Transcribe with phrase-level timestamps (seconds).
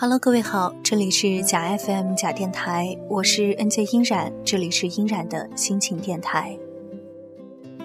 [0.00, 6.56] Hello，各位好，这里是假 FM 假电台，我是 NJ 音染，这里是音染的心情电台。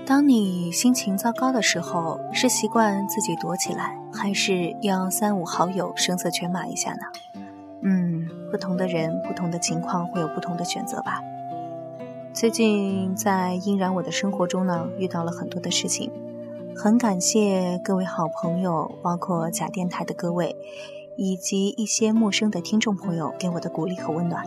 [0.05, 7.02] 当你心情糟糕的时候，是习惯自己躲起来，还是要三五好友声色犬马一下呢？
[7.81, 11.20] 嗯，不同的人，不同的情况会有不同的选择吧。
[12.31, 16.11] 最近在音染我的生活中呢，遇到了很多的事情，
[16.75, 20.55] 很感谢各位好朋友，包括假电台的各位。
[21.16, 24.44] 以及一些陌生的听众朋友给我的鼓励和温暖。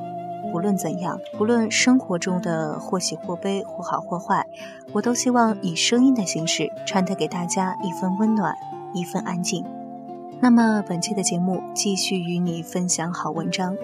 [0.52, 4.46] 不论怎样，不论生活中的或喜或悲，或好或坏，
[4.92, 8.54] 我都希望以声音的形式传达给大家一份温暖，
[8.94, 9.64] 一份安静。
[10.40, 13.76] 那么本期的节目继续与你分享好文章，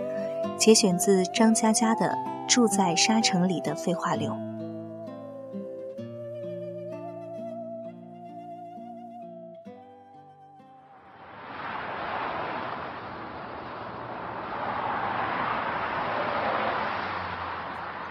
[0.56, 4.30] 节选自张嘉佳的《住在沙城里的废话流》。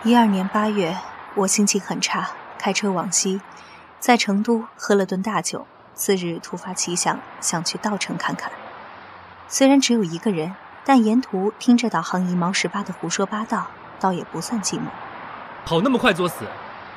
[0.04, 0.98] 一二年八月，
[1.36, 3.40] 我心情很差，开车往西，
[4.00, 5.68] 在成都喝了顿大酒。
[5.94, 8.52] 次日突发奇想，想去稻城看看。
[9.48, 13.68] 虽然只有一个人，但沿途听着导航仪毛十八的胡说八道，
[14.00, 14.86] 倒也不算寂寞。
[15.66, 16.48] 跑那么快作死，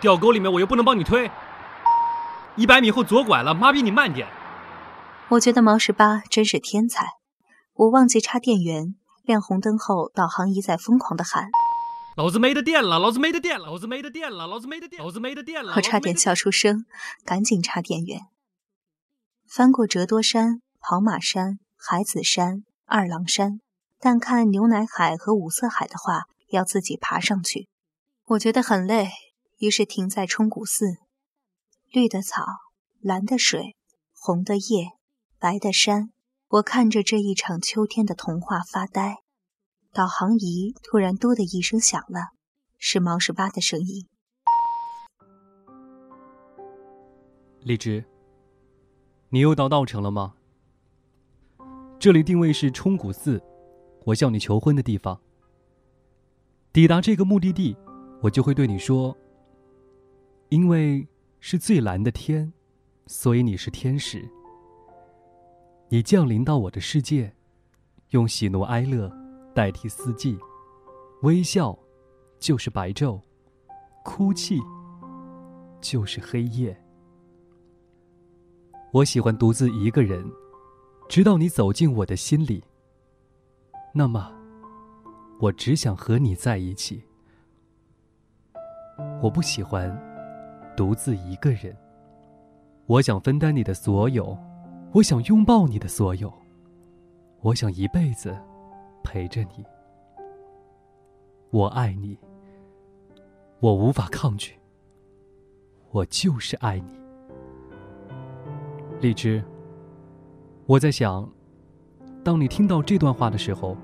[0.00, 1.30] 掉沟里面我又不能帮你推。
[2.56, 4.27] 一百米后左拐了，妈逼你慢点！
[5.28, 7.05] 我觉得毛十八真是天才。
[7.74, 11.50] 我忘记插电源，亮红灯后，导航仪在疯狂的喊。
[12.17, 13.01] 老子没得电了！
[13.01, 13.67] 老子没得电了！
[13.67, 14.47] 老子没得电了！
[14.47, 15.03] 老子没得电！
[15.03, 15.75] 老子没得电了！
[15.75, 16.87] 我差点笑出声，
[17.25, 18.20] 赶紧插电源。
[19.48, 23.61] 翻过折多山、跑马山、海子山、二郎山，
[23.98, 27.69] 但看牛奶海和五色海的话，要自己爬上去。
[28.27, 29.11] 我觉得很累，
[29.59, 30.98] 于是停在冲古寺。
[31.91, 32.45] 绿的草，
[33.01, 33.74] 蓝的水，
[34.13, 34.91] 红的叶，
[35.41, 36.11] 白的山，
[36.47, 39.23] 我看着这一场秋天的童话发呆。
[39.94, 42.32] 导航仪突然“嘟”的一声响了，
[42.78, 44.08] 是毛十八的声音。
[47.60, 48.05] 荔枝，
[49.28, 50.34] 你又到稻城了吗？
[52.00, 53.40] 这里定位是冲古寺，
[54.05, 55.20] 我向你求婚的地方。
[56.72, 57.76] 抵达这个目的地，
[58.20, 59.16] 我就会对你说
[60.50, 61.06] ：“因为
[61.38, 62.52] 是最蓝的天，
[63.06, 64.28] 所以你是天使。
[65.88, 67.36] 你降临到我的世界，
[68.11, 69.08] 用喜怒哀乐。”
[69.55, 70.37] 代替四季，
[71.23, 71.79] 微笑
[72.39, 73.20] 就是白昼，
[74.05, 74.61] 哭泣
[75.81, 76.77] 就是黑夜。
[78.92, 80.25] 我喜欢独自一个人，
[81.09, 82.63] 直到你走进我的心里。
[83.92, 84.33] 那么，
[85.41, 87.03] 我只想和你在一起。
[89.23, 89.97] 我不喜欢
[90.77, 91.77] 独自一个人。
[92.86, 94.36] 我想分担你的所有，
[94.92, 96.33] 我想拥抱你的所有，
[97.41, 98.36] 我想一辈子。
[99.05, 99.65] 陪着你，
[101.51, 102.19] 我爱你，
[103.61, 104.55] 我无法抗拒，
[105.92, 106.98] 我就是爱你。
[109.01, 109.45] 荔枝，
[110.67, 111.31] 我在想，
[112.25, 113.77] 当你听到这段话的时候，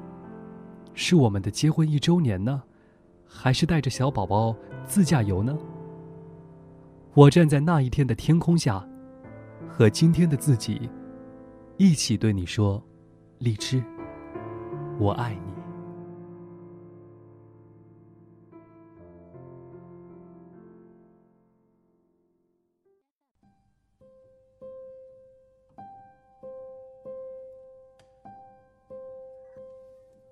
[0.94, 2.62] 是我们的结婚一周年呢，
[3.24, 5.56] 还是带着小宝宝自驾游呢？
[7.14, 8.84] 我站在那一天的天空下，
[9.68, 10.90] 和今天的自己
[11.76, 12.82] 一起对你说，
[13.38, 13.84] 荔枝。
[15.00, 15.40] 我爱你。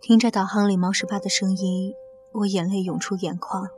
[0.03, 1.95] 听着导航里毛十八的声音，
[2.33, 3.71] 我眼泪涌出眼眶。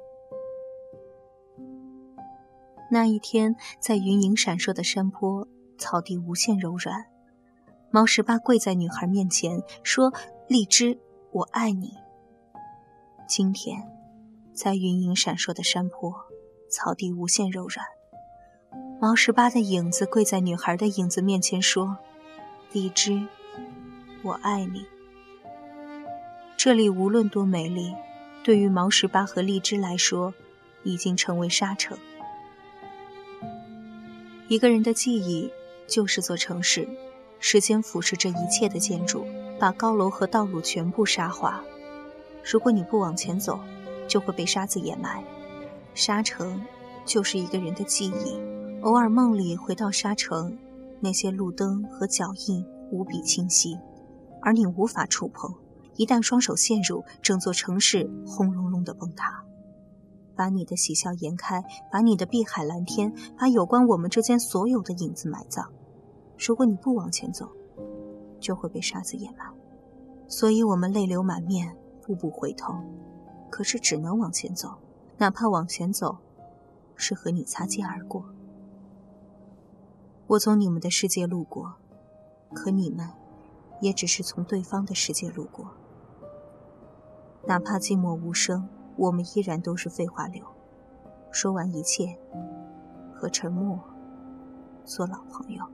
[2.91, 5.47] 那一天，在云影闪烁的山坡，
[5.79, 7.07] 草地无限柔软。
[7.93, 10.13] 毛十八跪在女孩面前，说
[10.51, 10.99] ：“荔枝，
[11.31, 11.93] 我爱你。”
[13.29, 13.89] 今天，
[14.53, 16.13] 在云影闪烁的山坡，
[16.69, 17.87] 草地无限柔软。
[19.01, 21.99] 毛十八的影子跪在女孩的影子面前，说
[22.75, 23.29] ：“荔枝，
[24.25, 24.85] 我爱你。”
[26.59, 27.95] 这里无论多美丽，
[28.43, 30.35] 对于毛十八和荔枝来说，
[30.83, 31.97] 已经成为沙城。
[34.49, 35.49] 一个人的记忆，
[35.87, 36.89] 就是座城市。
[37.39, 39.25] 时间腐蚀着一切的建筑，
[39.61, 41.63] 把高楼和道路全部沙化。
[42.43, 43.61] 如果你不往前走，
[44.09, 45.23] 就会被沙子掩埋。
[45.95, 46.65] 沙城
[47.05, 48.41] 就是一个人的记忆，
[48.81, 50.57] 偶尔梦里回到沙城，
[50.99, 53.79] 那些路灯和脚印无比清晰，
[54.41, 55.55] 而你无法触碰。
[55.97, 59.45] 一旦双手陷入，整座城市轰隆隆的崩塌，
[60.35, 65.71] 把你的喜笑颜开，把你的碧海蓝天，把有关我们之间所有的影子埋葬。
[66.39, 67.51] 如果你不往前走，
[68.41, 69.53] 就会被沙子掩埋。
[70.27, 72.75] 所以我们泪流满面，步步回头，
[73.51, 74.79] 可是只能往前走，
[75.19, 76.19] 哪怕往前走，
[76.95, 78.25] 是和你擦肩而过。
[80.29, 81.75] 我从你们的世界路过，
[82.55, 83.11] 可你们，
[83.81, 85.71] 也只是从对方的世界路过。
[87.47, 90.45] 哪怕寂寞无声，我们依然都是废话流。
[91.33, 92.17] 说完一切，
[93.13, 93.81] 和沉默
[94.85, 95.65] 做老朋友。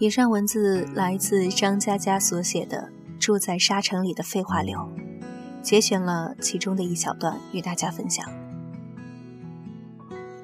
[0.00, 4.78] 以上文字来自张嘉佳所写的《住在沙城里的废话流》，
[5.60, 8.24] 节选了其中的一小段与大家分享。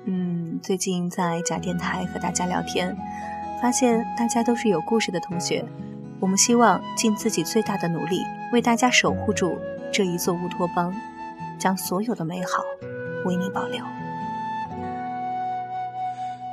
[0.06, 2.96] 嗯，最近在假电台和大家聊天，
[3.62, 5.64] 发现大家都是有故事的同学。
[6.18, 8.18] 我们希望尽自己最大的努力，
[8.52, 9.56] 为大家守护住
[9.92, 10.92] 这一座乌托邦，
[11.60, 12.64] 将所有的美好
[13.24, 13.84] 为你保留。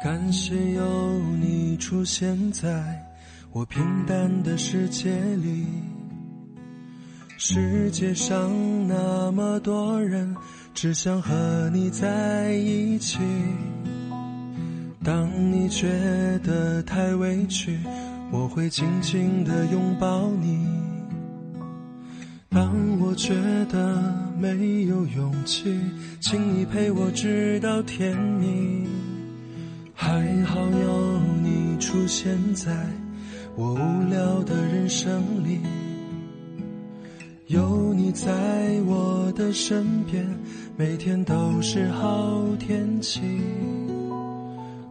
[0.03, 0.83] 感谢有
[1.39, 1.40] 你
[1.81, 3.03] 出现在
[3.51, 5.65] 我平淡的世界里，
[7.37, 8.49] 世界上
[8.87, 10.33] 那么多人
[10.75, 13.17] 只想和你在一起。
[15.03, 15.89] 当你觉
[16.43, 17.79] 得太委屈，
[18.31, 20.63] 我会紧紧地拥抱你。
[22.47, 23.33] 当我觉
[23.65, 25.81] 得没有勇气，
[26.21, 28.87] 请你陪我直到天明。
[29.93, 30.09] 还
[30.45, 32.71] 好有你出现在
[33.55, 35.59] 我无聊的人生里，
[37.47, 38.29] 有你在
[38.85, 40.23] 我的身边，
[40.77, 43.19] 每天都是好天气。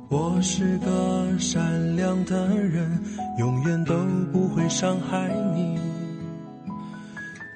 [0.08, 3.00] 我是个善良的人，
[3.38, 3.94] 永远都
[4.32, 5.78] 不会伤害你。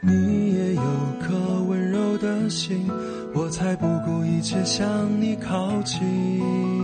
[0.00, 0.82] 你也有
[1.20, 1.34] 颗
[1.64, 2.88] 温柔的心，
[3.34, 4.86] 我才不顾一切向
[5.20, 6.83] 你靠近。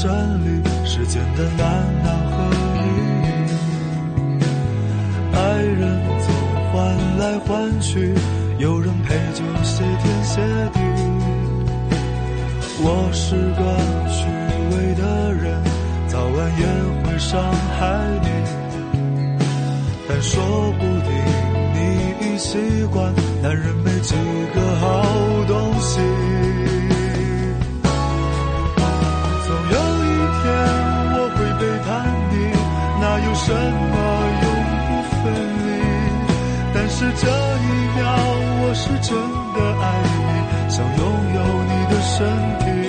[0.00, 0.14] 山
[0.44, 1.66] 里，世间的难
[2.04, 2.36] 难和
[2.76, 2.86] 易，
[5.34, 5.80] 爱人
[6.20, 6.28] 总
[6.70, 6.76] 换
[7.18, 8.14] 来换去，
[8.58, 10.40] 有人陪就谢天谢
[10.72, 10.78] 地。
[12.80, 13.60] 我是个
[14.08, 14.22] 虚
[14.70, 15.60] 伪的人，
[16.06, 16.64] 早晚也
[17.02, 17.42] 会伤
[17.76, 17.82] 害
[18.22, 18.28] 你，
[20.08, 20.40] 但说
[20.78, 21.10] 不定
[21.74, 21.78] 你
[22.20, 22.56] 已习
[22.92, 23.12] 惯，
[23.42, 24.14] 男人没几
[24.54, 25.02] 个好
[25.48, 25.98] 东西。
[37.14, 38.04] 这一秒，
[38.60, 39.16] 我是真
[39.54, 39.84] 的爱
[40.18, 41.00] 你，想拥
[41.34, 42.16] 有你的身
[42.60, 42.87] 体。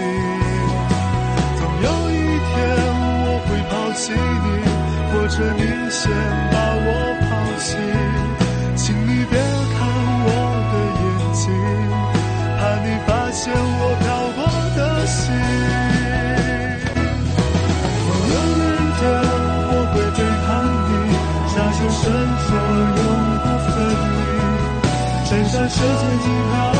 [25.69, 26.29] 世界尽
[26.73, 26.78] 头，